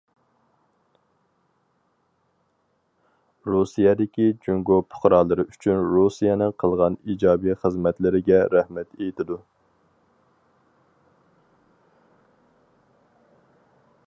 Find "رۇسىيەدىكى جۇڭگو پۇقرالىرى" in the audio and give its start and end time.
3.49-5.45